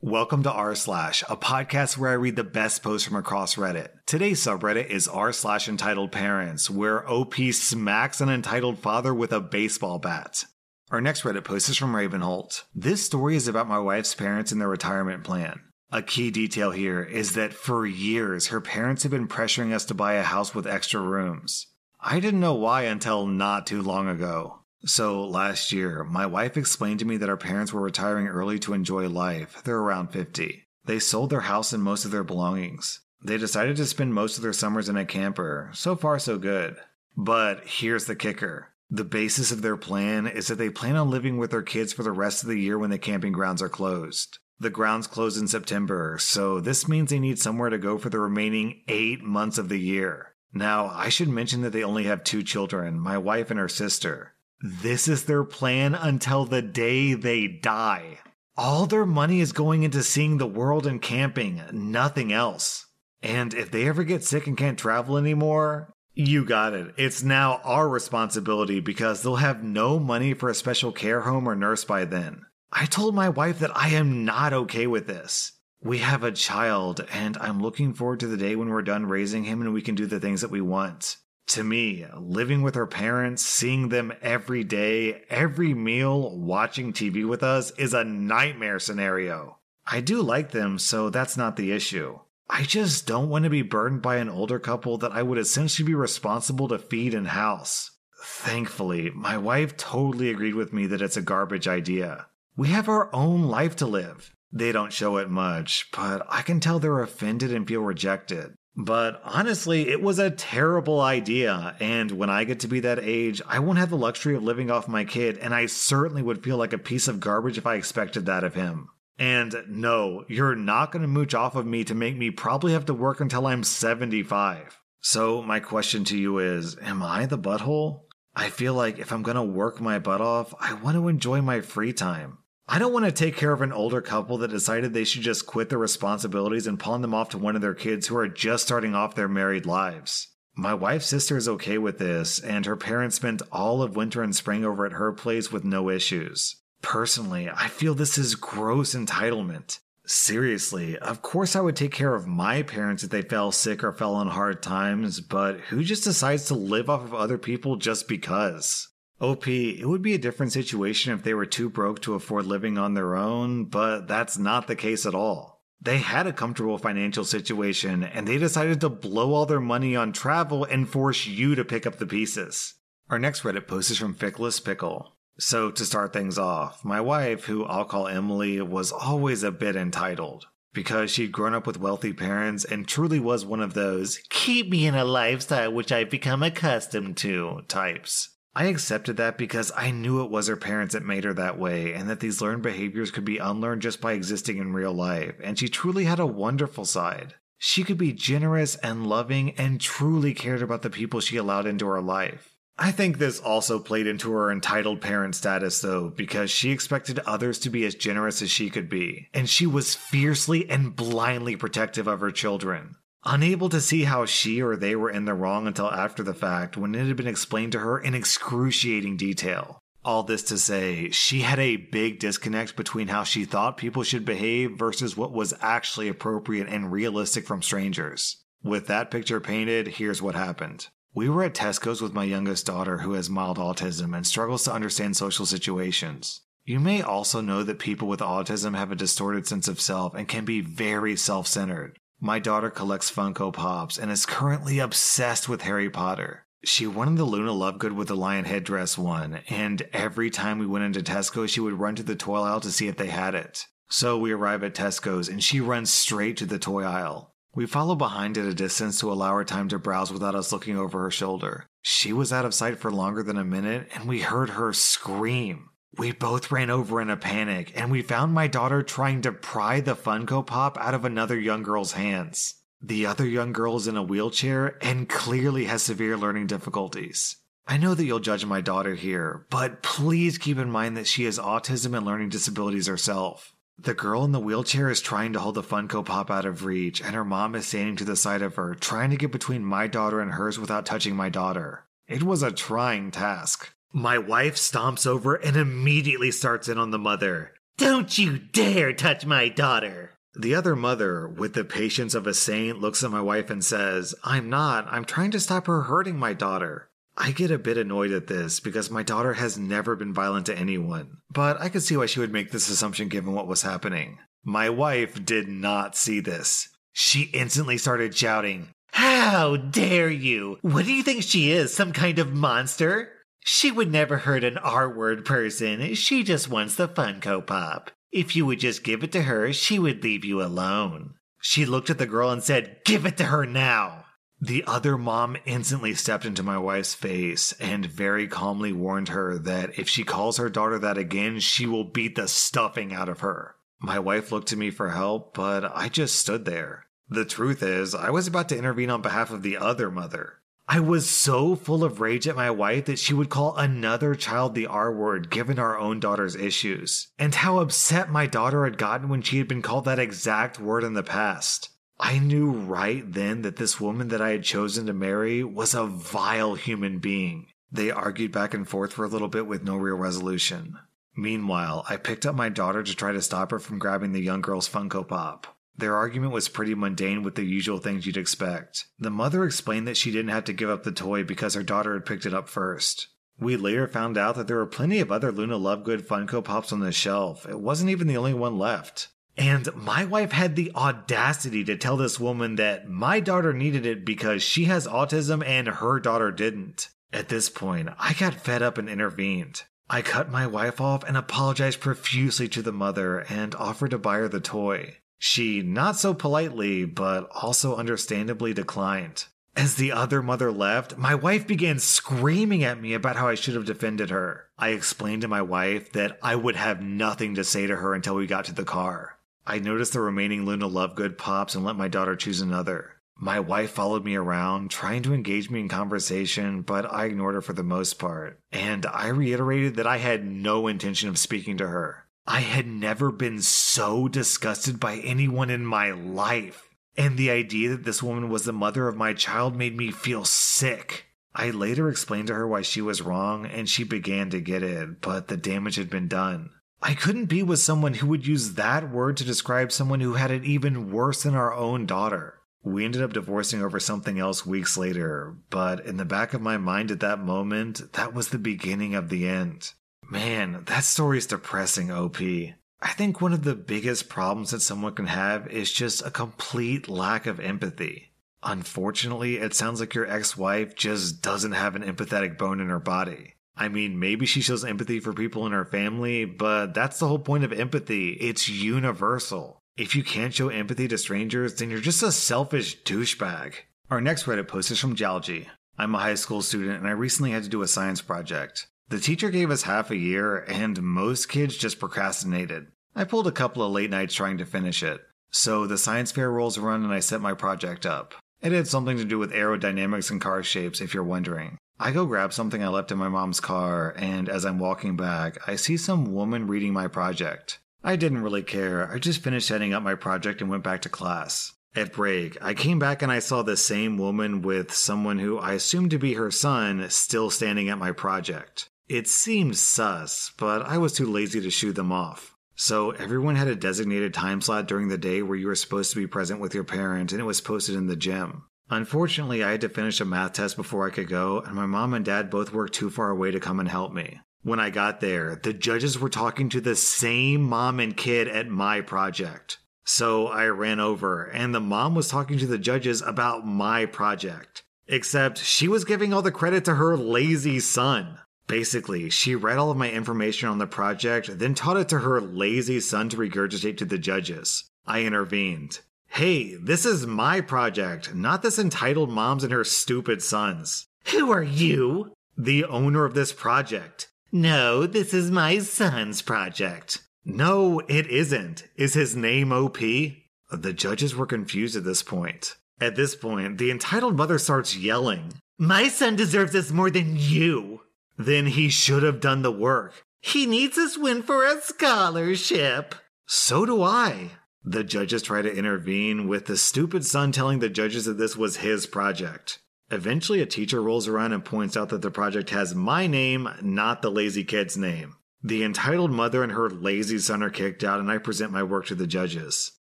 Welcome 0.00 0.44
to 0.44 0.52
r 0.52 0.76
slash, 0.76 1.24
a 1.28 1.36
podcast 1.36 1.98
where 1.98 2.10
I 2.10 2.14
read 2.14 2.36
the 2.36 2.44
best 2.44 2.84
posts 2.84 3.08
from 3.08 3.16
across 3.16 3.56
Reddit. 3.56 3.88
Today's 4.06 4.40
subreddit 4.40 4.86
is 4.86 5.08
r 5.08 5.32
slash 5.32 5.68
entitled 5.68 6.12
parents, 6.12 6.70
where 6.70 7.10
OP 7.10 7.34
smacks 7.50 8.20
an 8.20 8.28
entitled 8.28 8.78
father 8.78 9.12
with 9.12 9.32
a 9.32 9.40
baseball 9.40 9.98
bat. 9.98 10.44
Our 10.92 11.00
next 11.00 11.22
Reddit 11.22 11.42
post 11.42 11.68
is 11.68 11.76
from 11.76 11.94
Ravenholt. 11.94 12.62
This 12.72 13.04
story 13.04 13.34
is 13.34 13.48
about 13.48 13.66
my 13.66 13.80
wife's 13.80 14.14
parents 14.14 14.52
and 14.52 14.60
their 14.60 14.68
retirement 14.68 15.24
plan. 15.24 15.62
A 15.90 16.00
key 16.00 16.30
detail 16.30 16.70
here 16.70 17.02
is 17.02 17.34
that 17.34 17.52
for 17.52 17.84
years 17.84 18.46
her 18.46 18.60
parents 18.60 19.02
have 19.02 19.10
been 19.10 19.26
pressuring 19.26 19.72
us 19.74 19.84
to 19.86 19.94
buy 19.94 20.12
a 20.12 20.22
house 20.22 20.54
with 20.54 20.68
extra 20.68 21.00
rooms. 21.00 21.66
I 22.00 22.20
didn't 22.20 22.38
know 22.38 22.54
why 22.54 22.82
until 22.82 23.26
not 23.26 23.66
too 23.66 23.82
long 23.82 24.08
ago. 24.08 24.57
So 24.84 25.24
last 25.24 25.72
year, 25.72 26.04
my 26.04 26.26
wife 26.26 26.56
explained 26.56 27.00
to 27.00 27.04
me 27.04 27.16
that 27.16 27.28
our 27.28 27.36
parents 27.36 27.72
were 27.72 27.80
retiring 27.80 28.28
early 28.28 28.58
to 28.60 28.74
enjoy 28.74 29.08
life. 29.08 29.62
They're 29.64 29.78
around 29.78 30.08
50. 30.08 30.66
They 30.84 30.98
sold 30.98 31.30
their 31.30 31.42
house 31.42 31.72
and 31.72 31.82
most 31.82 32.04
of 32.04 32.10
their 32.10 32.24
belongings. 32.24 33.00
They 33.22 33.36
decided 33.36 33.76
to 33.76 33.86
spend 33.86 34.14
most 34.14 34.36
of 34.36 34.42
their 34.42 34.52
summers 34.52 34.88
in 34.88 34.96
a 34.96 35.04
camper. 35.04 35.70
So 35.74 35.96
far, 35.96 36.18
so 36.18 36.38
good. 36.38 36.76
But 37.16 37.62
here's 37.66 38.06
the 38.06 38.14
kicker. 38.14 38.68
The 38.90 39.04
basis 39.04 39.52
of 39.52 39.60
their 39.60 39.76
plan 39.76 40.26
is 40.26 40.46
that 40.46 40.54
they 40.54 40.70
plan 40.70 40.96
on 40.96 41.10
living 41.10 41.36
with 41.36 41.50
their 41.50 41.62
kids 41.62 41.92
for 41.92 42.02
the 42.02 42.12
rest 42.12 42.42
of 42.42 42.48
the 42.48 42.58
year 42.58 42.78
when 42.78 42.90
the 42.90 42.98
camping 42.98 43.32
grounds 43.32 43.60
are 43.60 43.68
closed. 43.68 44.38
The 44.60 44.70
grounds 44.70 45.06
close 45.06 45.36
in 45.36 45.46
September, 45.46 46.16
so 46.18 46.58
this 46.58 46.88
means 46.88 47.10
they 47.10 47.18
need 47.18 47.38
somewhere 47.38 47.70
to 47.70 47.78
go 47.78 47.98
for 47.98 48.08
the 48.08 48.18
remaining 48.18 48.82
eight 48.88 49.22
months 49.22 49.58
of 49.58 49.68
the 49.68 49.78
year. 49.78 50.34
Now, 50.52 50.86
I 50.86 51.10
should 51.10 51.28
mention 51.28 51.60
that 51.62 51.70
they 51.70 51.84
only 51.84 52.04
have 52.04 52.24
two 52.24 52.42
children, 52.42 52.98
my 52.98 53.18
wife 53.18 53.50
and 53.50 53.60
her 53.60 53.68
sister. 53.68 54.32
This 54.60 55.06
is 55.06 55.24
their 55.24 55.44
plan 55.44 55.94
until 55.94 56.44
the 56.44 56.62
day 56.62 57.14
they 57.14 57.46
die. 57.46 58.18
All 58.56 58.86
their 58.86 59.06
money 59.06 59.38
is 59.40 59.52
going 59.52 59.84
into 59.84 60.02
seeing 60.02 60.38
the 60.38 60.48
world 60.48 60.84
and 60.84 61.00
camping, 61.00 61.62
nothing 61.70 62.32
else. 62.32 62.84
And 63.22 63.54
if 63.54 63.70
they 63.70 63.86
ever 63.86 64.02
get 64.02 64.24
sick 64.24 64.48
and 64.48 64.56
can't 64.56 64.76
travel 64.76 65.16
anymore, 65.16 65.94
you 66.12 66.44
got 66.44 66.74
it. 66.74 66.92
It's 66.96 67.22
now 67.22 67.60
our 67.62 67.88
responsibility 67.88 68.80
because 68.80 69.22
they'll 69.22 69.36
have 69.36 69.62
no 69.62 70.00
money 70.00 70.34
for 70.34 70.48
a 70.48 70.54
special 70.56 70.90
care 70.90 71.20
home 71.20 71.48
or 71.48 71.54
nurse 71.54 71.84
by 71.84 72.04
then. 72.04 72.42
I 72.72 72.86
told 72.86 73.14
my 73.14 73.28
wife 73.28 73.60
that 73.60 73.76
I 73.76 73.90
am 73.90 74.24
not 74.24 74.52
okay 74.52 74.88
with 74.88 75.06
this. 75.06 75.52
We 75.80 75.98
have 75.98 76.24
a 76.24 76.32
child, 76.32 77.06
and 77.12 77.36
I'm 77.38 77.62
looking 77.62 77.94
forward 77.94 78.18
to 78.20 78.26
the 78.26 78.36
day 78.36 78.56
when 78.56 78.70
we're 78.70 78.82
done 78.82 79.06
raising 79.06 79.44
him 79.44 79.60
and 79.60 79.72
we 79.72 79.82
can 79.82 79.94
do 79.94 80.06
the 80.06 80.18
things 80.18 80.40
that 80.40 80.50
we 80.50 80.60
want 80.60 81.16
to 81.48 81.64
me, 81.64 82.06
living 82.16 82.62
with 82.62 82.74
her 82.74 82.86
parents, 82.86 83.42
seeing 83.42 83.88
them 83.88 84.12
every 84.22 84.64
day, 84.64 85.22
every 85.30 85.74
meal, 85.74 86.36
watching 86.38 86.92
TV 86.92 87.26
with 87.26 87.42
us 87.42 87.70
is 87.72 87.94
a 87.94 88.04
nightmare 88.04 88.78
scenario. 88.78 89.58
I 89.86 90.00
do 90.00 90.20
like 90.22 90.50
them, 90.50 90.78
so 90.78 91.10
that's 91.10 91.36
not 91.36 91.56
the 91.56 91.72
issue. 91.72 92.18
I 92.50 92.62
just 92.62 93.06
don't 93.06 93.28
want 93.28 93.44
to 93.44 93.50
be 93.50 93.62
burdened 93.62 94.02
by 94.02 94.16
an 94.16 94.28
older 94.28 94.58
couple 94.58 94.98
that 94.98 95.12
I 95.12 95.22
would 95.22 95.38
essentially 95.38 95.86
be 95.86 95.94
responsible 95.94 96.68
to 96.68 96.78
feed 96.78 97.14
and 97.14 97.28
house. 97.28 97.90
Thankfully, 98.22 99.10
my 99.10 99.38
wife 99.38 99.76
totally 99.76 100.30
agreed 100.30 100.54
with 100.54 100.72
me 100.72 100.86
that 100.86 101.02
it's 101.02 101.16
a 101.16 101.22
garbage 101.22 101.68
idea. 101.68 102.26
We 102.56 102.68
have 102.68 102.88
our 102.88 103.14
own 103.14 103.44
life 103.44 103.76
to 103.76 103.86
live. 103.86 104.34
They 104.52 104.72
don't 104.72 104.92
show 104.92 105.18
it 105.18 105.30
much, 105.30 105.88
but 105.92 106.26
I 106.28 106.42
can 106.42 106.58
tell 106.58 106.78
they're 106.78 107.00
offended 107.00 107.52
and 107.52 107.68
feel 107.68 107.82
rejected. 107.82 108.54
But 108.80 109.20
honestly, 109.24 109.88
it 109.88 110.00
was 110.00 110.20
a 110.20 110.30
terrible 110.30 111.00
idea. 111.00 111.74
And 111.80 112.12
when 112.12 112.30
I 112.30 112.44
get 112.44 112.60
to 112.60 112.68
be 112.68 112.78
that 112.80 113.00
age, 113.02 113.42
I 113.44 113.58
won't 113.58 113.80
have 113.80 113.90
the 113.90 113.96
luxury 113.96 114.36
of 114.36 114.44
living 114.44 114.70
off 114.70 114.86
my 114.86 115.04
kid, 115.04 115.36
and 115.38 115.52
I 115.52 115.66
certainly 115.66 116.22
would 116.22 116.44
feel 116.44 116.56
like 116.56 116.72
a 116.72 116.78
piece 116.78 117.08
of 117.08 117.18
garbage 117.18 117.58
if 117.58 117.66
I 117.66 117.74
expected 117.74 118.26
that 118.26 118.44
of 118.44 118.54
him. 118.54 118.88
And 119.18 119.64
no, 119.66 120.24
you're 120.28 120.54
not 120.54 120.92
going 120.92 121.02
to 121.02 121.08
mooch 121.08 121.34
off 121.34 121.56
of 121.56 121.66
me 121.66 121.82
to 121.82 121.94
make 121.96 122.16
me 122.16 122.30
probably 122.30 122.72
have 122.72 122.86
to 122.86 122.94
work 122.94 123.20
until 123.20 123.48
I'm 123.48 123.64
75. 123.64 124.80
So, 125.00 125.42
my 125.42 125.58
question 125.58 126.04
to 126.04 126.16
you 126.16 126.38
is 126.38 126.76
Am 126.80 127.02
I 127.02 127.26
the 127.26 127.36
butthole? 127.36 128.02
I 128.36 128.48
feel 128.48 128.74
like 128.74 129.00
if 129.00 129.10
I'm 129.10 129.24
going 129.24 129.34
to 129.36 129.42
work 129.42 129.80
my 129.80 129.98
butt 129.98 130.20
off, 130.20 130.54
I 130.60 130.74
want 130.74 130.96
to 130.96 131.08
enjoy 131.08 131.42
my 131.42 131.62
free 131.62 131.92
time. 131.92 132.38
I 132.70 132.78
don't 132.78 132.92
want 132.92 133.06
to 133.06 133.12
take 133.12 133.34
care 133.34 133.52
of 133.52 133.62
an 133.62 133.72
older 133.72 134.02
couple 134.02 134.36
that 134.38 134.50
decided 134.50 134.92
they 134.92 135.04
should 135.04 135.22
just 135.22 135.46
quit 135.46 135.70
their 135.70 135.78
responsibilities 135.78 136.66
and 136.66 136.78
pawn 136.78 137.00
them 137.00 137.14
off 137.14 137.30
to 137.30 137.38
one 137.38 137.56
of 137.56 137.62
their 137.62 137.74
kids 137.74 138.06
who 138.06 138.16
are 138.18 138.28
just 138.28 138.66
starting 138.66 138.94
off 138.94 139.14
their 139.14 139.26
married 139.26 139.64
lives. 139.64 140.28
My 140.54 140.74
wife's 140.74 141.06
sister 141.06 141.38
is 141.38 141.48
okay 141.48 141.78
with 141.78 141.98
this, 141.98 142.38
and 142.38 142.66
her 142.66 142.76
parents 142.76 143.16
spent 143.16 143.40
all 143.50 143.82
of 143.82 143.96
winter 143.96 144.22
and 144.22 144.36
spring 144.36 144.66
over 144.66 144.84
at 144.84 144.92
her 144.92 145.12
place 145.12 145.50
with 145.50 145.64
no 145.64 145.88
issues. 145.88 146.56
Personally, 146.82 147.48
I 147.48 147.68
feel 147.68 147.94
this 147.94 148.18
is 148.18 148.34
gross 148.34 148.94
entitlement. 148.94 149.78
Seriously, 150.04 150.98
of 150.98 151.22
course 151.22 151.56
I 151.56 151.60
would 151.62 151.76
take 151.76 151.92
care 151.92 152.14
of 152.14 152.26
my 152.26 152.62
parents 152.62 153.02
if 153.02 153.08
they 153.08 153.22
fell 153.22 153.50
sick 153.50 153.82
or 153.82 153.92
fell 153.92 154.14
on 154.14 154.28
hard 154.28 154.62
times, 154.62 155.20
but 155.20 155.58
who 155.70 155.82
just 155.82 156.04
decides 156.04 156.44
to 156.46 156.54
live 156.54 156.90
off 156.90 157.02
of 157.02 157.14
other 157.14 157.38
people 157.38 157.76
just 157.76 158.08
because? 158.08 158.88
OP, 159.20 159.48
it 159.48 159.84
would 159.84 160.02
be 160.02 160.14
a 160.14 160.18
different 160.18 160.52
situation 160.52 161.12
if 161.12 161.22
they 161.22 161.34
were 161.34 161.46
too 161.46 161.68
broke 161.68 162.00
to 162.02 162.14
afford 162.14 162.46
living 162.46 162.78
on 162.78 162.94
their 162.94 163.16
own, 163.16 163.64
but 163.64 164.06
that's 164.06 164.38
not 164.38 164.66
the 164.66 164.76
case 164.76 165.04
at 165.04 165.14
all. 165.14 165.64
They 165.80 165.98
had 165.98 166.26
a 166.26 166.32
comfortable 166.32 166.78
financial 166.78 167.24
situation 167.24 168.02
and 168.04 168.26
they 168.26 168.38
decided 168.38 168.80
to 168.80 168.88
blow 168.88 169.34
all 169.34 169.46
their 169.46 169.60
money 169.60 169.94
on 169.96 170.12
travel 170.12 170.64
and 170.64 170.88
force 170.88 171.26
you 171.26 171.54
to 171.54 171.64
pick 171.64 171.86
up 171.86 171.98
the 171.98 172.06
pieces. 172.06 172.74
Our 173.10 173.18
next 173.18 173.42
Reddit 173.42 173.66
post 173.66 173.90
is 173.90 173.98
from 173.98 174.14
Fickless 174.14 174.64
Pickle. 174.64 175.16
So, 175.40 175.70
to 175.70 175.84
start 175.84 176.12
things 176.12 176.36
off, 176.36 176.84
my 176.84 177.00
wife, 177.00 177.44
who 177.44 177.64
I'll 177.64 177.84
call 177.84 178.08
Emily, 178.08 178.60
was 178.60 178.90
always 178.90 179.44
a 179.44 179.52
bit 179.52 179.76
entitled 179.76 180.46
because 180.72 181.12
she'd 181.12 181.32
grown 181.32 181.54
up 181.54 181.66
with 181.66 181.78
wealthy 181.80 182.12
parents 182.12 182.64
and 182.64 182.86
truly 182.86 183.20
was 183.20 183.44
one 183.44 183.60
of 183.60 183.74
those 183.74 184.20
keep 184.30 184.68
me 184.68 184.86
in 184.86 184.94
a 184.94 185.04
lifestyle 185.04 185.72
which 185.72 185.92
I've 185.92 186.10
become 186.10 186.42
accustomed 186.42 187.16
to 187.18 187.62
types. 187.68 188.30
I 188.54 188.64
accepted 188.64 189.16
that 189.18 189.38
because 189.38 189.70
I 189.76 189.90
knew 189.90 190.24
it 190.24 190.30
was 190.30 190.48
her 190.48 190.56
parents 190.56 190.94
that 190.94 191.04
made 191.04 191.24
her 191.24 191.34
that 191.34 191.58
way, 191.58 191.92
and 191.92 192.08
that 192.10 192.20
these 192.20 192.40
learned 192.40 192.62
behaviors 192.62 193.10
could 193.10 193.24
be 193.24 193.38
unlearned 193.38 193.82
just 193.82 194.00
by 194.00 194.12
existing 194.12 194.58
in 194.58 194.72
real 194.72 194.92
life, 194.92 195.34
and 195.42 195.58
she 195.58 195.68
truly 195.68 196.04
had 196.04 196.18
a 196.18 196.26
wonderful 196.26 196.84
side. 196.84 197.34
She 197.58 197.84
could 197.84 197.98
be 197.98 198.12
generous 198.12 198.76
and 198.76 199.06
loving 199.06 199.52
and 199.52 199.80
truly 199.80 200.34
cared 200.34 200.62
about 200.62 200.82
the 200.82 200.90
people 200.90 201.20
she 201.20 201.36
allowed 201.36 201.66
into 201.66 201.86
her 201.86 202.00
life. 202.00 202.56
I 202.78 202.92
think 202.92 203.18
this 203.18 203.40
also 203.40 203.80
played 203.80 204.06
into 204.06 204.30
her 204.30 204.52
entitled 204.52 205.00
parent 205.00 205.34
status, 205.34 205.80
though, 205.80 206.10
because 206.10 206.50
she 206.50 206.70
expected 206.70 207.18
others 207.20 207.58
to 207.60 207.70
be 207.70 207.84
as 207.84 207.96
generous 207.96 208.40
as 208.40 208.50
she 208.50 208.70
could 208.70 208.88
be, 208.88 209.28
and 209.34 209.48
she 209.48 209.66
was 209.66 209.96
fiercely 209.96 210.70
and 210.70 210.94
blindly 210.94 211.56
protective 211.56 212.06
of 212.06 212.20
her 212.20 212.30
children 212.30 212.94
unable 213.24 213.68
to 213.68 213.80
see 213.80 214.04
how 214.04 214.24
she 214.24 214.62
or 214.62 214.76
they 214.76 214.94
were 214.96 215.10
in 215.10 215.24
the 215.24 215.34
wrong 215.34 215.66
until 215.66 215.90
after 215.90 216.22
the 216.22 216.34
fact 216.34 216.76
when 216.76 216.94
it 216.94 217.06
had 217.06 217.16
been 217.16 217.26
explained 217.26 217.72
to 217.72 217.80
her 217.80 217.98
in 217.98 218.14
excruciating 218.14 219.16
detail. 219.16 219.78
All 220.04 220.22
this 220.22 220.42
to 220.44 220.58
say, 220.58 221.10
she 221.10 221.40
had 221.40 221.58
a 221.58 221.76
big 221.76 222.18
disconnect 222.18 222.76
between 222.76 223.08
how 223.08 223.24
she 223.24 223.44
thought 223.44 223.76
people 223.76 224.02
should 224.02 224.24
behave 224.24 224.78
versus 224.78 225.16
what 225.16 225.32
was 225.32 225.52
actually 225.60 226.08
appropriate 226.08 226.68
and 226.68 226.92
realistic 226.92 227.46
from 227.46 227.62
strangers. 227.62 228.42
With 228.62 228.86
that 228.86 229.10
picture 229.10 229.40
painted, 229.40 229.88
here's 229.88 230.22
what 230.22 230.34
happened. 230.34 230.88
We 231.14 231.28
were 231.28 231.44
at 231.44 231.54
Tesco's 231.54 232.00
with 232.00 232.14
my 232.14 232.24
youngest 232.24 232.66
daughter 232.66 232.98
who 232.98 233.14
has 233.14 233.28
mild 233.28 233.58
autism 233.58 234.16
and 234.16 234.26
struggles 234.26 234.64
to 234.64 234.72
understand 234.72 235.16
social 235.16 235.46
situations. 235.46 236.42
You 236.64 236.80
may 236.80 237.02
also 237.02 237.40
know 237.40 237.62
that 237.62 237.78
people 237.78 238.08
with 238.08 238.20
autism 238.20 238.76
have 238.76 238.92
a 238.92 238.96
distorted 238.96 239.46
sense 239.46 239.68
of 239.68 239.80
self 239.80 240.14
and 240.14 240.28
can 240.28 240.44
be 240.44 240.60
very 240.60 241.16
self 241.16 241.46
centered. 241.46 241.98
My 242.20 242.40
daughter 242.40 242.68
collects 242.68 243.12
Funko 243.12 243.52
Pops 243.52 243.96
and 243.96 244.10
is 244.10 244.26
currently 244.26 244.80
obsessed 244.80 245.48
with 245.48 245.62
Harry 245.62 245.88
Potter. 245.88 246.46
She 246.64 246.86
wanted 246.86 247.16
the 247.16 247.24
Luna 247.24 247.52
Lovegood 247.52 247.92
with 247.92 248.08
the 248.08 248.16
lion 248.16 248.44
headdress 248.44 248.98
one, 248.98 249.40
and 249.48 249.82
every 249.92 250.28
time 250.28 250.58
we 250.58 250.66
went 250.66 250.84
into 250.84 251.00
Tesco, 251.00 251.48
she 251.48 251.60
would 251.60 251.78
run 251.78 251.94
to 251.94 252.02
the 252.02 252.16
toy 252.16 252.40
aisle 252.40 252.60
to 252.60 252.72
see 252.72 252.88
if 252.88 252.96
they 252.96 253.06
had 253.06 253.36
it. 253.36 253.66
So 253.88 254.18
we 254.18 254.32
arrive 254.32 254.64
at 254.64 254.74
Tesco's 254.74 255.28
and 255.28 255.42
she 255.42 255.60
runs 255.60 255.92
straight 255.92 256.36
to 256.38 256.46
the 256.46 256.58
toy 256.58 256.82
aisle. 256.82 257.34
We 257.54 257.66
follow 257.66 257.94
behind 257.94 258.36
at 258.36 258.46
a 258.46 258.54
distance 258.54 258.98
to 259.00 259.12
allow 259.12 259.34
her 259.34 259.44
time 259.44 259.68
to 259.68 259.78
browse 259.78 260.12
without 260.12 260.34
us 260.34 260.52
looking 260.52 260.76
over 260.76 261.02
her 261.02 261.10
shoulder. 261.10 261.66
She 261.82 262.12
was 262.12 262.32
out 262.32 262.44
of 262.44 262.54
sight 262.54 262.78
for 262.78 262.90
longer 262.90 263.22
than 263.22 263.38
a 263.38 263.44
minute, 263.44 263.88
and 263.94 264.06
we 264.06 264.20
heard 264.20 264.50
her 264.50 264.72
scream. 264.72 265.70
We 265.98 266.12
both 266.12 266.52
ran 266.52 266.70
over 266.70 267.00
in 267.00 267.10
a 267.10 267.16
panic, 267.16 267.72
and 267.74 267.90
we 267.90 268.02
found 268.02 268.32
my 268.32 268.46
daughter 268.46 268.84
trying 268.84 269.22
to 269.22 269.32
pry 269.32 269.80
the 269.80 269.96
Funko 269.96 270.46
Pop 270.46 270.78
out 270.78 270.94
of 270.94 271.04
another 271.04 271.36
young 271.36 271.64
girl's 271.64 271.90
hands. 271.90 272.54
The 272.80 273.06
other 273.06 273.26
young 273.26 273.52
girl 273.52 273.74
is 273.76 273.88
in 273.88 273.96
a 273.96 274.02
wheelchair 274.04 274.78
and 274.80 275.08
clearly 275.08 275.64
has 275.64 275.82
severe 275.82 276.16
learning 276.16 276.46
difficulties. 276.46 277.38
I 277.66 277.78
know 277.78 277.94
that 277.94 278.04
you'll 278.04 278.20
judge 278.20 278.46
my 278.46 278.60
daughter 278.60 278.94
here, 278.94 279.44
but 279.50 279.82
please 279.82 280.38
keep 280.38 280.56
in 280.58 280.70
mind 280.70 280.96
that 280.96 281.08
she 281.08 281.24
has 281.24 281.36
autism 281.36 281.96
and 281.96 282.06
learning 282.06 282.28
disabilities 282.28 282.86
herself. 282.86 283.52
The 283.76 283.92
girl 283.92 284.24
in 284.24 284.30
the 284.30 284.38
wheelchair 284.38 284.90
is 284.90 285.00
trying 285.00 285.32
to 285.32 285.40
hold 285.40 285.56
the 285.56 285.64
Funko 285.64 286.04
Pop 286.04 286.30
out 286.30 286.44
of 286.44 286.64
reach, 286.64 287.02
and 287.02 287.16
her 287.16 287.24
mom 287.24 287.56
is 287.56 287.66
standing 287.66 287.96
to 287.96 288.04
the 288.04 288.14
side 288.14 288.42
of 288.42 288.54
her, 288.54 288.76
trying 288.76 289.10
to 289.10 289.16
get 289.16 289.32
between 289.32 289.64
my 289.64 289.88
daughter 289.88 290.20
and 290.20 290.30
hers 290.30 290.60
without 290.60 290.86
touching 290.86 291.16
my 291.16 291.28
daughter. 291.28 291.86
It 292.06 292.22
was 292.22 292.44
a 292.44 292.52
trying 292.52 293.10
task. 293.10 293.74
My 293.92 294.18
wife 294.18 294.56
stomps 294.56 295.06
over 295.06 295.34
and 295.34 295.56
immediately 295.56 296.30
starts 296.30 296.68
in 296.68 296.78
on 296.78 296.90
the 296.90 296.98
mother. 296.98 297.52
Don't 297.78 298.18
you 298.18 298.38
dare 298.38 298.92
touch 298.92 299.24
my 299.24 299.48
daughter! 299.48 300.18
The 300.34 300.54
other 300.54 300.76
mother, 300.76 301.26
with 301.26 301.54
the 301.54 301.64
patience 301.64 302.14
of 302.14 302.26
a 302.26 302.34
saint, 302.34 302.80
looks 302.80 303.02
at 303.02 303.10
my 303.10 303.20
wife 303.20 303.50
and 303.50 303.64
says, 303.64 304.14
I'm 304.22 304.48
not. 304.50 304.86
I'm 304.88 305.04
trying 305.04 305.30
to 305.32 305.40
stop 305.40 305.66
her 305.66 305.82
hurting 305.82 306.18
my 306.18 306.32
daughter. 306.32 306.90
I 307.16 307.32
get 307.32 307.50
a 307.50 307.58
bit 307.58 307.76
annoyed 307.76 308.12
at 308.12 308.28
this 308.28 308.60
because 308.60 308.90
my 308.90 309.02
daughter 309.02 309.32
has 309.34 309.58
never 309.58 309.96
been 309.96 310.14
violent 310.14 310.46
to 310.46 310.56
anyone, 310.56 311.16
but 311.30 311.60
I 311.60 311.68
could 311.68 311.82
see 311.82 311.96
why 311.96 312.06
she 312.06 312.20
would 312.20 312.32
make 312.32 312.52
this 312.52 312.68
assumption 312.68 313.08
given 313.08 313.32
what 313.32 313.48
was 313.48 313.62
happening. 313.62 314.18
My 314.44 314.70
wife 314.70 315.24
did 315.24 315.48
not 315.48 315.96
see 315.96 316.20
this. 316.20 316.68
She 316.92 317.22
instantly 317.34 317.76
started 317.76 318.16
shouting, 318.16 318.68
How 318.92 319.56
dare 319.56 320.10
you! 320.10 320.58
What 320.62 320.84
do 320.84 320.92
you 320.92 321.02
think 321.02 321.24
she 321.24 321.50
is, 321.50 321.74
some 321.74 321.92
kind 321.92 322.20
of 322.20 322.32
monster? 322.32 323.10
She 323.50 323.70
would 323.70 323.90
never 323.90 324.18
hurt 324.18 324.44
an 324.44 324.58
R 324.58 324.90
word 324.90 325.24
person. 325.24 325.94
She 325.94 326.22
just 326.22 326.50
wants 326.50 326.74
the 326.74 326.86
Funko 326.86 327.44
Pop. 327.46 327.90
If 328.12 328.36
you 328.36 328.44
would 328.44 328.60
just 328.60 328.84
give 328.84 329.02
it 329.02 329.10
to 329.12 329.22
her, 329.22 329.54
she 329.54 329.78
would 329.78 330.04
leave 330.04 330.22
you 330.22 330.42
alone. 330.42 331.14
She 331.40 331.64
looked 331.64 331.88
at 331.88 331.96
the 331.96 332.06
girl 332.06 332.30
and 332.30 332.42
said, 332.42 332.80
Give 332.84 333.06
it 333.06 333.16
to 333.16 333.24
her 333.24 333.46
now. 333.46 334.04
The 334.38 334.64
other 334.66 334.98
mom 334.98 335.38
instantly 335.46 335.94
stepped 335.94 336.26
into 336.26 336.42
my 336.42 336.58
wife's 336.58 336.92
face 336.92 337.52
and 337.52 337.86
very 337.86 338.28
calmly 338.28 338.70
warned 338.70 339.08
her 339.08 339.38
that 339.38 339.78
if 339.78 339.88
she 339.88 340.04
calls 340.04 340.36
her 340.36 340.50
daughter 340.50 340.78
that 340.80 340.98
again, 340.98 341.40
she 341.40 341.64
will 341.64 341.84
beat 341.84 342.16
the 342.16 342.28
stuffing 342.28 342.92
out 342.92 343.08
of 343.08 343.20
her. 343.20 343.56
My 343.80 343.98
wife 343.98 344.30
looked 344.30 344.48
to 344.48 344.58
me 344.58 344.70
for 344.70 344.90
help, 344.90 345.32
but 345.32 345.64
I 345.74 345.88
just 345.88 346.16
stood 346.16 346.44
there. 346.44 346.84
The 347.08 347.24
truth 347.24 347.62
is, 347.62 347.94
I 347.94 348.10
was 348.10 348.26
about 348.26 348.50
to 348.50 348.58
intervene 348.58 348.90
on 348.90 349.00
behalf 349.00 349.30
of 349.30 349.42
the 349.42 349.56
other 349.56 349.90
mother. 349.90 350.34
I 350.70 350.80
was 350.80 351.08
so 351.08 351.56
full 351.56 351.82
of 351.82 351.98
rage 351.98 352.28
at 352.28 352.36
my 352.36 352.50
wife 352.50 352.84
that 352.84 352.98
she 352.98 353.14
would 353.14 353.30
call 353.30 353.56
another 353.56 354.14
child 354.14 354.54
the 354.54 354.66
R 354.66 354.92
word 354.92 355.30
given 355.30 355.58
our 355.58 355.78
own 355.78 355.98
daughter's 355.98 356.36
issues, 356.36 357.08
and 357.18 357.34
how 357.34 357.60
upset 357.60 358.10
my 358.10 358.26
daughter 358.26 358.64
had 358.64 358.76
gotten 358.76 359.08
when 359.08 359.22
she 359.22 359.38
had 359.38 359.48
been 359.48 359.62
called 359.62 359.86
that 359.86 359.98
exact 359.98 360.60
word 360.60 360.84
in 360.84 360.92
the 360.92 361.02
past. 361.02 361.70
I 361.98 362.18
knew 362.18 362.50
right 362.50 363.02
then 363.10 363.40
that 363.42 363.56
this 363.56 363.80
woman 363.80 364.08
that 364.08 364.20
I 364.20 364.30
had 364.30 364.44
chosen 364.44 364.84
to 364.86 364.92
marry 364.92 365.42
was 365.42 365.72
a 365.72 365.86
vile 365.86 366.54
human 366.54 366.98
being. 366.98 367.46
They 367.72 367.90
argued 367.90 368.32
back 368.32 368.52
and 368.52 368.68
forth 368.68 368.92
for 368.92 369.06
a 369.06 369.08
little 369.08 369.28
bit 369.28 369.46
with 369.46 369.64
no 369.64 369.76
real 369.76 369.96
resolution. 369.96 370.78
Meanwhile, 371.16 371.86
I 371.88 371.96
picked 371.96 372.26
up 372.26 372.34
my 372.34 372.50
daughter 372.50 372.82
to 372.82 372.94
try 372.94 373.12
to 373.12 373.22
stop 373.22 373.52
her 373.52 373.58
from 373.58 373.78
grabbing 373.78 374.12
the 374.12 374.20
young 374.20 374.42
girl's 374.42 374.68
Funko 374.68 375.08
Pop. 375.08 375.57
Their 375.78 375.96
argument 375.96 376.32
was 376.32 376.48
pretty 376.48 376.74
mundane 376.74 377.22
with 377.22 377.36
the 377.36 377.44
usual 377.44 377.78
things 377.78 378.04
you'd 378.04 378.16
expect. 378.16 378.86
The 378.98 379.10
mother 379.10 379.44
explained 379.44 379.86
that 379.86 379.96
she 379.96 380.10
didn't 380.10 380.32
have 380.32 380.44
to 380.44 380.52
give 380.52 380.68
up 380.68 380.82
the 380.82 380.92
toy 380.92 381.22
because 381.22 381.54
her 381.54 381.62
daughter 381.62 381.94
had 381.94 382.04
picked 382.04 382.26
it 382.26 382.34
up 382.34 382.48
first. 382.48 383.06
We 383.38 383.56
later 383.56 383.86
found 383.86 384.18
out 384.18 384.34
that 384.34 384.48
there 384.48 384.56
were 384.56 384.66
plenty 384.66 384.98
of 384.98 385.12
other 385.12 385.30
Luna 385.30 385.56
Lovegood 385.56 386.02
Funko 386.02 386.42
Pops 386.42 386.72
on 386.72 386.80
the 386.80 386.90
shelf. 386.90 387.48
It 387.48 387.60
wasn't 387.60 387.90
even 387.90 388.08
the 388.08 388.16
only 388.16 388.34
one 388.34 388.58
left. 388.58 389.08
And 389.36 389.72
my 389.76 390.04
wife 390.04 390.32
had 390.32 390.56
the 390.56 390.72
audacity 390.74 391.62
to 391.62 391.76
tell 391.76 391.96
this 391.96 392.18
woman 392.18 392.56
that 392.56 392.88
my 392.88 393.20
daughter 393.20 393.52
needed 393.52 393.86
it 393.86 394.04
because 394.04 394.42
she 394.42 394.64
has 394.64 394.88
autism 394.88 395.46
and 395.46 395.68
her 395.68 396.00
daughter 396.00 396.32
didn't. 396.32 396.88
At 397.12 397.28
this 397.28 397.48
point, 397.48 397.88
I 398.00 398.14
got 398.14 398.34
fed 398.34 398.62
up 398.62 398.78
and 398.78 398.88
intervened. 398.88 399.62
I 399.88 400.02
cut 400.02 400.28
my 400.28 400.48
wife 400.48 400.80
off 400.80 401.04
and 401.04 401.16
apologized 401.16 401.78
profusely 401.78 402.48
to 402.48 402.62
the 402.62 402.72
mother 402.72 403.20
and 403.28 403.54
offered 403.54 403.92
to 403.92 403.98
buy 403.98 404.16
her 404.16 404.28
the 404.28 404.40
toy. 404.40 404.96
She 405.18 405.62
not 405.62 405.96
so 405.96 406.14
politely, 406.14 406.84
but 406.84 407.28
also 407.34 407.76
understandably 407.76 408.54
declined. 408.54 409.26
As 409.56 409.74
the 409.74 409.90
other 409.90 410.22
mother 410.22 410.52
left, 410.52 410.96
my 410.96 411.16
wife 411.16 411.44
began 411.44 411.80
screaming 411.80 412.62
at 412.62 412.80
me 412.80 412.94
about 412.94 413.16
how 413.16 413.26
I 413.26 413.34
should 413.34 413.54
have 413.54 413.64
defended 413.64 414.10
her. 414.10 414.46
I 414.56 414.68
explained 414.68 415.22
to 415.22 415.28
my 415.28 415.42
wife 415.42 415.92
that 415.92 416.16
I 416.22 416.36
would 416.36 416.54
have 416.54 416.80
nothing 416.80 417.34
to 417.34 417.42
say 417.42 417.66
to 417.66 417.74
her 417.74 417.92
until 417.92 418.14
we 418.14 418.28
got 418.28 418.44
to 418.44 418.54
the 418.54 418.64
car. 418.64 419.18
I 419.44 419.58
noticed 419.58 419.94
the 419.94 420.00
remaining 420.00 420.44
Luna 420.44 420.68
Lovegood 420.68 421.18
pops 421.18 421.56
and 421.56 421.64
let 421.64 421.74
my 421.74 421.88
daughter 421.88 422.14
choose 422.14 422.40
another. 422.40 422.92
My 423.16 423.40
wife 423.40 423.72
followed 423.72 424.04
me 424.04 424.14
around, 424.14 424.70
trying 424.70 425.02
to 425.02 425.12
engage 425.12 425.50
me 425.50 425.58
in 425.58 425.68
conversation, 425.68 426.62
but 426.62 426.92
I 426.92 427.06
ignored 427.06 427.34
her 427.34 427.42
for 427.42 427.52
the 427.52 427.64
most 427.64 427.98
part. 427.98 428.38
And 428.52 428.86
I 428.86 429.08
reiterated 429.08 429.74
that 429.74 429.88
I 429.88 429.96
had 429.96 430.24
no 430.24 430.68
intention 430.68 431.08
of 431.08 431.18
speaking 431.18 431.56
to 431.56 431.66
her. 431.66 432.06
I 432.30 432.40
had 432.40 432.66
never 432.66 433.10
been 433.10 433.40
so 433.40 434.06
disgusted 434.06 434.78
by 434.78 434.96
anyone 434.96 435.48
in 435.48 435.64
my 435.64 435.92
life. 435.92 436.68
And 436.94 437.16
the 437.16 437.30
idea 437.30 437.70
that 437.70 437.84
this 437.84 438.02
woman 438.02 438.28
was 438.28 438.44
the 438.44 438.52
mother 438.52 438.86
of 438.86 438.98
my 438.98 439.14
child 439.14 439.56
made 439.56 439.74
me 439.78 439.90
feel 439.90 440.26
sick. 440.26 441.06
I 441.34 441.48
later 441.48 441.88
explained 441.88 442.26
to 442.26 442.34
her 442.34 442.46
why 442.46 442.60
she 442.60 442.82
was 442.82 443.00
wrong, 443.00 443.46
and 443.46 443.66
she 443.66 443.82
began 443.82 444.28
to 444.28 444.42
get 444.42 444.62
it, 444.62 445.00
but 445.00 445.28
the 445.28 445.38
damage 445.38 445.76
had 445.76 445.88
been 445.88 446.06
done. 446.06 446.50
I 446.82 446.92
couldn't 446.92 447.26
be 447.26 447.42
with 447.42 447.60
someone 447.60 447.94
who 447.94 448.06
would 448.08 448.26
use 448.26 448.54
that 448.54 448.90
word 448.90 449.16
to 449.16 449.24
describe 449.24 449.72
someone 449.72 450.00
who 450.00 450.14
had 450.14 450.30
it 450.30 450.44
even 450.44 450.92
worse 450.92 451.22
than 451.22 451.34
our 451.34 451.54
own 451.54 451.86
daughter. 451.86 452.40
We 452.62 452.84
ended 452.84 453.00
up 453.00 453.14
divorcing 453.14 453.62
over 453.62 453.80
something 453.80 454.18
else 454.18 454.44
weeks 454.44 454.76
later, 454.76 455.34
but 455.48 455.86
in 455.86 455.96
the 455.96 456.04
back 456.04 456.34
of 456.34 456.42
my 456.42 456.58
mind 456.58 456.90
at 456.90 457.00
that 457.00 457.20
moment, 457.20 457.94
that 457.94 458.12
was 458.12 458.28
the 458.28 458.38
beginning 458.38 458.94
of 458.94 459.08
the 459.08 459.26
end. 459.26 459.72
Man, 460.10 460.64
that 460.66 460.84
story 460.84 461.18
is 461.18 461.26
depressing, 461.26 461.90
OP. 461.90 462.20
I 462.20 462.92
think 462.92 463.20
one 463.20 463.32
of 463.32 463.44
the 463.44 463.54
biggest 463.54 464.08
problems 464.08 464.52
that 464.52 464.60
someone 464.60 464.94
can 464.94 465.06
have 465.06 465.48
is 465.48 465.72
just 465.72 466.04
a 466.06 466.10
complete 466.10 466.88
lack 466.88 467.26
of 467.26 467.40
empathy. 467.40 468.12
Unfortunately, 468.42 469.36
it 469.36 469.54
sounds 469.54 469.80
like 469.80 469.94
your 469.94 470.06
ex 470.06 470.36
wife 470.36 470.74
just 470.74 471.22
doesn't 471.22 471.52
have 471.52 471.76
an 471.76 471.82
empathetic 471.82 472.38
bone 472.38 472.60
in 472.60 472.68
her 472.68 472.78
body. 472.78 473.34
I 473.56 473.68
mean, 473.68 473.98
maybe 473.98 474.24
she 474.24 474.40
shows 474.40 474.64
empathy 474.64 475.00
for 475.00 475.12
people 475.12 475.44
in 475.44 475.52
her 475.52 475.64
family, 475.64 476.24
but 476.24 476.72
that's 476.72 477.00
the 477.00 477.08
whole 477.08 477.18
point 477.18 477.44
of 477.44 477.52
empathy. 477.52 478.12
It's 478.12 478.48
universal. 478.48 479.60
If 479.76 479.96
you 479.96 480.04
can't 480.04 480.32
show 480.32 480.48
empathy 480.48 480.88
to 480.88 480.98
strangers, 480.98 481.56
then 481.56 481.68
you're 481.68 481.80
just 481.80 482.02
a 482.02 482.12
selfish 482.12 482.80
douchebag. 482.82 483.54
Our 483.90 484.00
next 484.00 484.24
Reddit 484.24 484.48
post 484.48 484.70
is 484.70 484.78
from 484.78 484.96
Jalji. 484.96 485.46
I'm 485.76 485.94
a 485.94 485.98
high 485.98 486.14
school 486.14 486.42
student 486.42 486.78
and 486.78 486.86
I 486.86 486.92
recently 486.92 487.32
had 487.32 487.42
to 487.42 487.48
do 487.48 487.62
a 487.62 487.68
science 487.68 488.00
project. 488.00 488.68
The 488.90 489.00
teacher 489.00 489.28
gave 489.28 489.50
us 489.50 489.62
half 489.62 489.90
a 489.90 489.96
year, 489.96 490.38
and 490.48 490.82
most 490.82 491.28
kids 491.28 491.58
just 491.58 491.78
procrastinated. 491.78 492.68
I 492.96 493.04
pulled 493.04 493.26
a 493.26 493.32
couple 493.32 493.62
of 493.62 493.70
late 493.70 493.90
nights 493.90 494.14
trying 494.14 494.38
to 494.38 494.46
finish 494.46 494.82
it. 494.82 495.02
So 495.30 495.66
the 495.66 495.76
science 495.76 496.10
fair 496.10 496.30
rolls 496.30 496.56
around 496.56 496.84
and 496.84 496.92
I 496.92 497.00
set 497.00 497.20
my 497.20 497.34
project 497.34 497.84
up. 497.84 498.14
It 498.40 498.52
had 498.52 498.66
something 498.66 498.96
to 498.96 499.04
do 499.04 499.18
with 499.18 499.32
aerodynamics 499.32 500.10
and 500.10 500.20
car 500.20 500.42
shapes, 500.42 500.80
if 500.80 500.94
you're 500.94 501.04
wondering. 501.04 501.58
I 501.78 501.90
go 501.90 502.06
grab 502.06 502.32
something 502.32 502.64
I 502.64 502.68
left 502.68 502.90
in 502.90 502.98
my 502.98 503.08
mom's 503.08 503.40
car, 503.40 503.94
and 503.96 504.28
as 504.28 504.46
I'm 504.46 504.58
walking 504.58 504.96
back, 504.96 505.36
I 505.46 505.56
see 505.56 505.76
some 505.76 506.14
woman 506.14 506.46
reading 506.46 506.72
my 506.72 506.88
project. 506.88 507.58
I 507.84 507.96
didn't 507.96 508.22
really 508.22 508.42
care, 508.42 508.90
I 508.90 508.98
just 508.98 509.22
finished 509.22 509.48
setting 509.48 509.74
up 509.74 509.82
my 509.82 509.94
project 509.94 510.40
and 510.40 510.50
went 510.50 510.64
back 510.64 510.82
to 510.82 510.88
class. 510.88 511.52
At 511.76 511.92
break, 511.92 512.36
I 512.42 512.54
came 512.54 512.78
back 512.78 513.02
and 513.02 513.12
I 513.12 513.20
saw 513.20 513.42
the 513.42 513.56
same 513.56 513.98
woman 513.98 514.42
with 514.42 514.72
someone 514.72 515.18
who 515.18 515.38
I 515.38 515.52
assumed 515.52 515.90
to 515.92 515.98
be 515.98 516.14
her 516.14 516.30
son 516.30 516.84
still 516.90 517.30
standing 517.30 517.68
at 517.68 517.78
my 517.78 517.92
project. 517.92 518.67
It 518.88 519.06
seemed 519.06 519.58
sus, 519.58 520.32
but 520.38 520.62
I 520.62 520.78
was 520.78 520.94
too 520.94 521.04
lazy 521.04 521.42
to 521.42 521.50
shoo 521.50 521.72
them 521.72 521.92
off. 521.92 522.34
So 522.54 522.92
everyone 522.92 523.36
had 523.36 523.46
a 523.46 523.54
designated 523.54 524.14
time 524.14 524.40
slot 524.40 524.66
during 524.66 524.88
the 524.88 524.96
day 524.96 525.20
where 525.20 525.36
you 525.36 525.46
were 525.46 525.54
supposed 525.54 525.90
to 525.90 525.98
be 525.98 526.06
present 526.06 526.40
with 526.40 526.54
your 526.54 526.64
parent, 526.64 527.12
and 527.12 527.20
it 527.20 527.24
was 527.24 527.42
posted 527.42 527.74
in 527.74 527.86
the 527.86 527.96
gym. 527.96 528.44
Unfortunately, 528.70 529.44
I 529.44 529.50
had 529.50 529.60
to 529.60 529.68
finish 529.68 530.00
a 530.00 530.06
math 530.06 530.32
test 530.32 530.56
before 530.56 530.86
I 530.86 530.90
could 530.90 531.08
go, 531.08 531.40
and 531.40 531.54
my 531.54 531.66
mom 531.66 531.92
and 531.92 532.04
dad 532.04 532.30
both 532.30 532.52
worked 532.52 532.74
too 532.74 532.88
far 532.88 533.10
away 533.10 533.30
to 533.30 533.40
come 533.40 533.60
and 533.60 533.68
help 533.68 533.92
me. 533.92 534.20
When 534.42 534.58
I 534.58 534.70
got 534.70 535.00
there, 535.00 535.36
the 535.36 535.52
judges 535.52 535.98
were 535.98 536.08
talking 536.08 536.48
to 536.48 536.60
the 536.60 536.74
same 536.74 537.42
mom 537.42 537.80
and 537.80 537.94
kid 537.94 538.26
at 538.26 538.48
my 538.48 538.80
project. 538.80 539.58
So 539.84 540.28
I 540.28 540.46
ran 540.46 540.80
over, 540.80 541.24
and 541.24 541.54
the 541.54 541.60
mom 541.60 541.94
was 541.94 542.08
talking 542.08 542.38
to 542.38 542.46
the 542.46 542.58
judges 542.58 543.02
about 543.02 543.46
my 543.46 543.84
project. 543.84 544.62
Except 544.86 545.38
she 545.38 545.68
was 545.68 545.84
giving 545.84 546.14
all 546.14 546.22
the 546.22 546.32
credit 546.32 546.64
to 546.64 546.76
her 546.76 546.96
lazy 546.96 547.60
son. 547.60 548.18
Basically, 548.48 549.10
she 549.10 549.36
read 549.36 549.58
all 549.58 549.70
of 549.70 549.76
my 549.76 549.90
information 549.90 550.48
on 550.48 550.58
the 550.58 550.66
project, 550.66 551.38
then 551.38 551.54
taught 551.54 551.76
it 551.76 551.88
to 551.90 551.98
her 551.98 552.20
lazy 552.20 552.80
son 552.80 553.08
to 553.10 553.16
regurgitate 553.16 553.76
to 553.76 553.84
the 553.84 553.98
judges. 553.98 554.64
I 554.86 555.02
intervened. 555.02 555.80
Hey, 556.08 556.54
this 556.54 556.86
is 556.86 557.06
my 557.06 557.42
project, 557.42 558.14
not 558.14 558.42
this 558.42 558.58
entitled 558.58 559.10
mom's 559.10 559.44
and 559.44 559.52
her 559.52 559.64
stupid 559.64 560.22
sons. 560.22 560.86
Who 561.12 561.30
are 561.30 561.42
you? 561.42 562.14
The 562.36 562.64
owner 562.64 563.04
of 563.04 563.14
this 563.14 563.32
project. 563.32 564.08
No, 564.32 564.86
this 564.86 565.12
is 565.12 565.30
my 565.30 565.58
son's 565.58 566.22
project. 566.22 567.02
No, 567.24 567.80
it 567.88 568.06
isn't. 568.06 568.64
Is 568.76 568.94
his 568.94 569.14
name 569.14 569.52
OP? 569.52 569.78
The 569.78 570.72
judges 570.72 571.14
were 571.14 571.26
confused 571.26 571.76
at 571.76 571.84
this 571.84 572.02
point. 572.02 572.56
At 572.80 572.96
this 572.96 573.14
point, 573.14 573.58
the 573.58 573.70
entitled 573.70 574.16
mother 574.16 574.38
starts 574.38 574.76
yelling. 574.76 575.34
My 575.58 575.88
son 575.88 576.16
deserves 576.16 576.52
this 576.52 576.70
more 576.70 576.90
than 576.90 577.16
you. 577.16 577.82
Then 578.18 578.46
he 578.46 578.68
should 578.68 579.04
have 579.04 579.20
done 579.20 579.42
the 579.42 579.52
work. 579.52 580.04
He 580.20 580.44
needs 580.44 580.76
this 580.76 580.98
win 580.98 581.22
for 581.22 581.46
a 581.46 581.60
scholarship. 581.60 582.96
So 583.26 583.64
do 583.64 583.82
I. 583.82 584.32
The 584.64 584.84
judges 584.84 585.22
try 585.22 585.40
to 585.40 585.54
intervene, 585.54 586.26
with 586.26 586.46
the 586.46 586.56
stupid 586.56 587.06
son 587.06 587.32
telling 587.32 587.60
the 587.60 587.70
judges 587.70 588.04
that 588.06 588.18
this 588.18 588.36
was 588.36 588.58
his 588.58 588.86
project. 588.86 589.60
Eventually, 589.90 590.42
a 590.42 590.46
teacher 590.46 590.82
rolls 590.82 591.08
around 591.08 591.32
and 591.32 591.44
points 591.44 591.76
out 591.76 591.88
that 591.90 592.02
the 592.02 592.10
project 592.10 592.50
has 592.50 592.74
my 592.74 593.06
name, 593.06 593.48
not 593.62 594.02
the 594.02 594.10
lazy 594.10 594.44
kid's 594.44 594.76
name. 594.76 595.14
The 595.42 595.62
entitled 595.62 596.10
mother 596.10 596.42
and 596.42 596.52
her 596.52 596.68
lazy 596.68 597.18
son 597.18 597.42
are 597.42 597.50
kicked 597.50 597.84
out, 597.84 598.00
and 598.00 598.10
I 598.10 598.18
present 598.18 598.52
my 598.52 598.64
work 598.64 598.86
to 598.86 598.94
the 598.94 599.06
judges. 599.06 599.72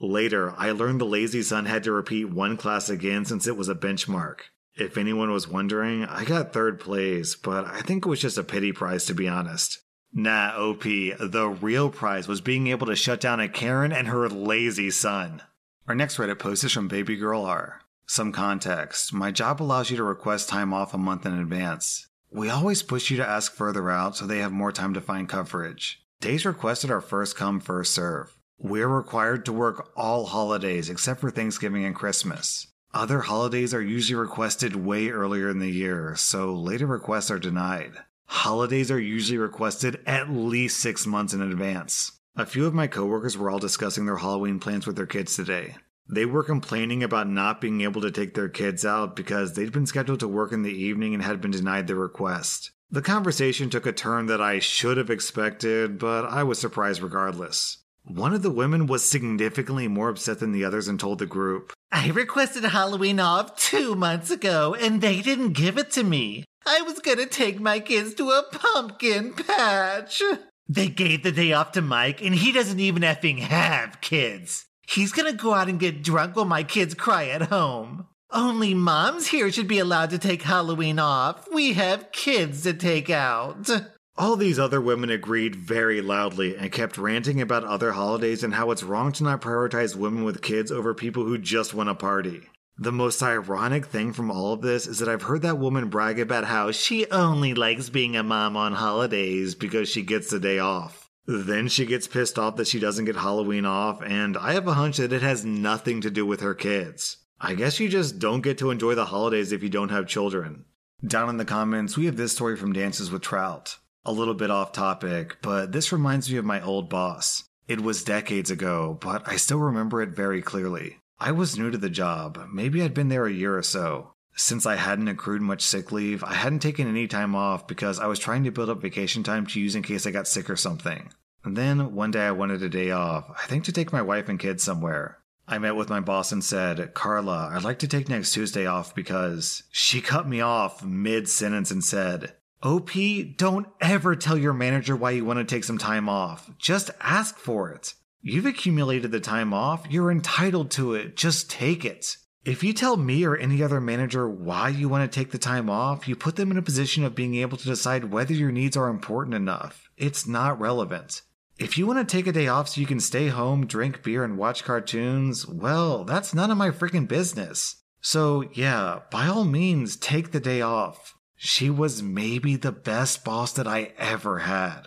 Later, 0.00 0.54
I 0.56 0.70
learned 0.70 1.00
the 1.00 1.04
lazy 1.04 1.42
son 1.42 1.66
had 1.66 1.82
to 1.84 1.92
repeat 1.92 2.26
one 2.26 2.56
class 2.56 2.88
again 2.88 3.24
since 3.24 3.46
it 3.46 3.56
was 3.56 3.68
a 3.68 3.74
benchmark. 3.74 4.38
If 4.74 4.96
anyone 4.96 5.30
was 5.30 5.48
wondering, 5.48 6.04
I 6.04 6.24
got 6.24 6.52
third 6.52 6.80
place, 6.80 7.34
but 7.34 7.66
I 7.66 7.80
think 7.80 8.06
it 8.06 8.08
was 8.08 8.20
just 8.20 8.38
a 8.38 8.44
pity 8.44 8.72
prize 8.72 9.04
to 9.06 9.14
be 9.14 9.28
honest. 9.28 9.78
Nah, 10.14 10.54
OP, 10.56 10.82
the 10.82 11.56
real 11.60 11.90
prize 11.90 12.28
was 12.28 12.40
being 12.40 12.66
able 12.66 12.86
to 12.86 12.96
shut 12.96 13.20
down 13.20 13.40
a 13.40 13.48
Karen 13.48 13.92
and 13.92 14.08
her 14.08 14.28
lazy 14.28 14.90
son. 14.90 15.42
Our 15.88 15.94
next 15.94 16.16
Reddit 16.16 16.38
post 16.38 16.64
is 16.64 16.72
from 16.72 16.88
Baby 16.88 17.16
Girl 17.16 17.42
R. 17.44 17.80
Some 18.06 18.32
context. 18.32 19.12
My 19.12 19.30
job 19.30 19.62
allows 19.62 19.90
you 19.90 19.96
to 19.96 20.02
request 20.02 20.48
time 20.48 20.72
off 20.72 20.94
a 20.94 20.98
month 20.98 21.24
in 21.24 21.38
advance. 21.38 22.08
We 22.30 22.48
always 22.50 22.82
push 22.82 23.10
you 23.10 23.16
to 23.18 23.28
ask 23.28 23.52
further 23.52 23.90
out 23.90 24.16
so 24.16 24.26
they 24.26 24.38
have 24.38 24.52
more 24.52 24.72
time 24.72 24.94
to 24.94 25.00
find 25.00 25.28
coverage. 25.28 26.02
Days 26.20 26.46
requested 26.46 26.90
are 26.90 27.00
first 27.00 27.36
come, 27.36 27.60
first 27.60 27.94
serve. 27.94 28.36
We're 28.58 28.88
required 28.88 29.44
to 29.46 29.52
work 29.52 29.90
all 29.96 30.26
holidays 30.26 30.88
except 30.88 31.20
for 31.20 31.30
Thanksgiving 31.30 31.84
and 31.84 31.94
Christmas. 31.94 32.68
Other 32.94 33.20
holidays 33.20 33.72
are 33.72 33.80
usually 33.80 34.16
requested 34.16 34.76
way 34.76 35.08
earlier 35.08 35.48
in 35.48 35.60
the 35.60 35.70
year, 35.70 36.14
so 36.14 36.54
later 36.54 36.86
requests 36.86 37.30
are 37.30 37.38
denied. 37.38 37.92
Holidays 38.26 38.90
are 38.90 39.00
usually 39.00 39.38
requested 39.38 40.00
at 40.04 40.28
least 40.28 40.78
six 40.78 41.06
months 41.06 41.32
in 41.32 41.40
advance. 41.40 42.12
A 42.36 42.44
few 42.44 42.66
of 42.66 42.74
my 42.74 42.86
coworkers 42.86 43.36
were 43.38 43.48
all 43.48 43.58
discussing 43.58 44.04
their 44.04 44.18
Halloween 44.18 44.58
plans 44.58 44.86
with 44.86 44.96
their 44.96 45.06
kids 45.06 45.34
today. 45.34 45.76
They 46.06 46.26
were 46.26 46.44
complaining 46.44 47.02
about 47.02 47.30
not 47.30 47.62
being 47.62 47.80
able 47.80 48.02
to 48.02 48.10
take 48.10 48.34
their 48.34 48.50
kids 48.50 48.84
out 48.84 49.16
because 49.16 49.54
they'd 49.54 49.72
been 49.72 49.86
scheduled 49.86 50.20
to 50.20 50.28
work 50.28 50.52
in 50.52 50.62
the 50.62 50.70
evening 50.70 51.14
and 51.14 51.22
had 51.22 51.40
been 51.40 51.50
denied 51.50 51.86
their 51.86 51.96
request. 51.96 52.72
The 52.90 53.00
conversation 53.00 53.70
took 53.70 53.86
a 53.86 53.92
turn 53.92 54.26
that 54.26 54.42
I 54.42 54.58
should 54.58 54.98
have 54.98 55.08
expected, 55.08 55.98
but 55.98 56.26
I 56.26 56.42
was 56.42 56.58
surprised 56.58 57.00
regardless. 57.00 57.78
One 58.04 58.34
of 58.34 58.42
the 58.42 58.50
women 58.50 58.86
was 58.86 59.02
significantly 59.02 59.88
more 59.88 60.10
upset 60.10 60.40
than 60.40 60.52
the 60.52 60.64
others 60.64 60.88
and 60.88 61.00
told 61.00 61.20
the 61.20 61.26
group, 61.26 61.72
I 61.94 62.08
requested 62.08 62.64
Halloween 62.64 63.20
off 63.20 63.54
two 63.56 63.94
months 63.94 64.30
ago 64.30 64.74
and 64.74 65.02
they 65.02 65.20
didn't 65.20 65.52
give 65.52 65.76
it 65.76 65.90
to 65.92 66.02
me. 66.02 66.44
I 66.66 66.80
was 66.80 67.00
gonna 67.00 67.26
take 67.26 67.60
my 67.60 67.80
kids 67.80 68.14
to 68.14 68.30
a 68.30 68.44
pumpkin 68.50 69.34
patch. 69.34 70.22
They 70.66 70.88
gave 70.88 71.22
the 71.22 71.32
day 71.32 71.52
off 71.52 71.72
to 71.72 71.82
Mike 71.82 72.22
and 72.22 72.34
he 72.34 72.50
doesn't 72.50 72.80
even 72.80 73.02
effing 73.02 73.40
have 73.40 74.00
kids. 74.00 74.64
He's 74.88 75.12
gonna 75.12 75.34
go 75.34 75.52
out 75.52 75.68
and 75.68 75.78
get 75.78 76.02
drunk 76.02 76.34
while 76.34 76.46
my 76.46 76.62
kids 76.62 76.94
cry 76.94 77.28
at 77.28 77.42
home. 77.42 78.06
Only 78.30 78.72
moms 78.72 79.26
here 79.26 79.52
should 79.52 79.68
be 79.68 79.78
allowed 79.78 80.08
to 80.10 80.18
take 80.18 80.42
Halloween 80.42 80.98
off. 80.98 81.46
We 81.52 81.74
have 81.74 82.10
kids 82.12 82.62
to 82.62 82.72
take 82.72 83.10
out. 83.10 83.70
All 84.16 84.36
these 84.36 84.58
other 84.58 84.80
women 84.80 85.08
agreed 85.08 85.56
very 85.56 86.02
loudly 86.02 86.54
and 86.54 86.70
kept 86.70 86.98
ranting 86.98 87.40
about 87.40 87.64
other 87.64 87.92
holidays 87.92 88.44
and 88.44 88.54
how 88.54 88.70
it's 88.70 88.82
wrong 88.82 89.10
to 89.12 89.24
not 89.24 89.40
prioritize 89.40 89.96
women 89.96 90.22
with 90.22 90.42
kids 90.42 90.70
over 90.70 90.92
people 90.92 91.24
who 91.24 91.38
just 91.38 91.72
want 91.72 91.88
to 91.88 91.94
party. 91.94 92.42
The 92.78 92.92
most 92.92 93.22
ironic 93.22 93.86
thing 93.86 94.12
from 94.12 94.30
all 94.30 94.52
of 94.52 94.60
this 94.60 94.86
is 94.86 94.98
that 94.98 95.08
I've 95.08 95.22
heard 95.22 95.40
that 95.42 95.58
woman 95.58 95.88
brag 95.88 96.20
about 96.20 96.44
how 96.44 96.72
she 96.72 97.10
only 97.10 97.54
likes 97.54 97.88
being 97.88 98.14
a 98.14 98.22
mom 98.22 98.54
on 98.54 98.74
holidays 98.74 99.54
because 99.54 99.88
she 99.88 100.02
gets 100.02 100.28
the 100.30 100.38
day 100.40 100.58
off. 100.58 101.10
Then 101.26 101.68
she 101.68 101.86
gets 101.86 102.06
pissed 102.06 102.38
off 102.38 102.56
that 102.56 102.66
she 102.66 102.80
doesn't 102.80 103.04
get 103.06 103.16
Halloween 103.16 103.64
off, 103.64 104.02
and 104.02 104.36
I 104.36 104.52
have 104.54 104.66
a 104.66 104.74
hunch 104.74 104.98
that 104.98 105.12
it 105.12 105.22
has 105.22 105.44
nothing 105.44 106.00
to 106.02 106.10
do 106.10 106.26
with 106.26 106.40
her 106.40 106.54
kids. 106.54 107.18
I 107.40 107.54
guess 107.54 107.80
you 107.80 107.88
just 107.88 108.18
don't 108.18 108.42
get 108.42 108.58
to 108.58 108.70
enjoy 108.70 108.94
the 108.94 109.06
holidays 109.06 109.52
if 109.52 109.62
you 109.62 109.68
don't 109.68 109.90
have 109.90 110.06
children. 110.06 110.64
Down 111.06 111.28
in 111.28 111.36
the 111.36 111.44
comments, 111.44 111.96
we 111.96 112.06
have 112.06 112.16
this 112.16 112.32
story 112.32 112.56
from 112.56 112.72
Dances 112.72 113.10
with 113.10 113.22
Trout. 113.22 113.78
A 114.04 114.12
little 114.12 114.34
bit 114.34 114.50
off 114.50 114.72
topic, 114.72 115.38
but 115.42 115.72
this 115.72 115.92
reminds 115.92 116.30
me 116.30 116.36
of 116.36 116.44
my 116.44 116.60
old 116.60 116.90
boss. 116.90 117.44
It 117.68 117.80
was 117.80 118.02
decades 118.02 118.50
ago, 118.50 118.98
but 119.00 119.22
I 119.26 119.36
still 119.36 119.58
remember 119.58 120.02
it 120.02 120.10
very 120.10 120.42
clearly. 120.42 120.98
I 121.20 121.30
was 121.30 121.56
new 121.56 121.70
to 121.70 121.78
the 121.78 121.88
job, 121.88 122.48
maybe 122.52 122.82
I'd 122.82 122.94
been 122.94 123.08
there 123.08 123.26
a 123.26 123.32
year 123.32 123.56
or 123.56 123.62
so. 123.62 124.14
Since 124.34 124.66
I 124.66 124.74
hadn't 124.74 125.08
accrued 125.08 125.42
much 125.42 125.62
sick 125.62 125.92
leave, 125.92 126.24
I 126.24 126.34
hadn't 126.34 126.60
taken 126.60 126.88
any 126.88 127.06
time 127.06 127.36
off 127.36 127.68
because 127.68 128.00
I 128.00 128.06
was 128.06 128.18
trying 128.18 128.44
to 128.44 128.50
build 128.50 128.70
up 128.70 128.82
vacation 128.82 129.22
time 129.22 129.46
to 129.46 129.60
use 129.60 129.76
in 129.76 129.82
case 129.82 130.06
I 130.06 130.10
got 130.10 130.26
sick 130.26 130.50
or 130.50 130.56
something. 130.56 131.12
And 131.44 131.56
then 131.56 131.94
one 131.94 132.10
day 132.10 132.26
I 132.26 132.32
wanted 132.32 132.62
a 132.62 132.68
day 132.68 132.90
off, 132.90 133.30
I 133.30 133.46
think 133.46 133.64
to 133.64 133.72
take 133.72 133.92
my 133.92 134.02
wife 134.02 134.28
and 134.28 134.38
kids 134.38 134.62
somewhere. 134.64 135.18
I 135.46 135.58
met 135.58 135.76
with 135.76 135.90
my 135.90 136.00
boss 136.00 136.32
and 136.32 136.42
said, 136.42 136.94
Carla, 136.94 137.50
I'd 137.52 137.64
like 137.64 137.80
to 137.80 137.88
take 137.88 138.08
next 138.08 138.32
Tuesday 138.32 138.64
off 138.64 138.94
because 138.94 139.64
she 139.70 140.00
cut 140.00 140.26
me 140.26 140.40
off 140.40 140.84
mid 140.84 141.28
sentence 141.28 141.70
and 141.70 141.84
said, 141.84 142.34
OP, 142.62 142.90
don't 143.36 143.66
ever 143.80 144.14
tell 144.14 144.38
your 144.38 144.52
manager 144.52 144.94
why 144.94 145.10
you 145.10 145.24
want 145.24 145.38
to 145.38 145.44
take 145.44 145.64
some 145.64 145.78
time 145.78 146.08
off. 146.08 146.48
Just 146.58 146.90
ask 147.00 147.36
for 147.36 147.70
it. 147.72 147.94
You've 148.20 148.46
accumulated 148.46 149.10
the 149.10 149.18
time 149.18 149.52
off, 149.52 149.84
you're 149.90 150.12
entitled 150.12 150.70
to 150.72 150.94
it. 150.94 151.16
Just 151.16 151.50
take 151.50 151.84
it. 151.84 152.16
If 152.44 152.62
you 152.62 152.72
tell 152.72 152.96
me 152.96 153.24
or 153.24 153.36
any 153.36 153.62
other 153.62 153.80
manager 153.80 154.28
why 154.28 154.68
you 154.68 154.88
want 154.88 155.10
to 155.10 155.20
take 155.20 155.32
the 155.32 155.38
time 155.38 155.68
off, 155.68 156.06
you 156.06 156.14
put 156.14 156.36
them 156.36 156.52
in 156.52 156.56
a 156.56 156.62
position 156.62 157.02
of 157.02 157.16
being 157.16 157.34
able 157.34 157.56
to 157.56 157.64
decide 157.64 158.12
whether 158.12 158.32
your 158.32 158.52
needs 158.52 158.76
are 158.76 158.88
important 158.88 159.34
enough. 159.34 159.90
It's 159.96 160.26
not 160.26 160.60
relevant. 160.60 161.22
If 161.58 161.78
you 161.78 161.86
want 161.86 162.08
to 162.08 162.16
take 162.16 162.26
a 162.26 162.32
day 162.32 162.48
off 162.48 162.68
so 162.68 162.80
you 162.80 162.86
can 162.86 163.00
stay 163.00 163.28
home, 163.28 163.66
drink 163.66 164.02
beer, 164.02 164.24
and 164.24 164.38
watch 164.38 164.64
cartoons, 164.64 165.46
well, 165.46 166.04
that's 166.04 166.34
none 166.34 166.50
of 166.50 166.58
my 166.58 166.70
freaking 166.70 167.06
business. 167.06 167.76
So, 168.00 168.44
yeah, 168.52 169.00
by 169.10 169.26
all 169.26 169.44
means, 169.44 169.96
take 169.96 170.32
the 170.32 170.40
day 170.40 170.60
off. 170.60 171.14
She 171.44 171.70
was 171.70 172.04
maybe 172.04 172.54
the 172.54 172.70
best 172.70 173.24
boss 173.24 173.50
that 173.54 173.66
I 173.66 173.94
ever 173.98 174.38
had. 174.38 174.82